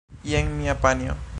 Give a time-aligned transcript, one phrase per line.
[0.29, 1.15] Jen mia panjo!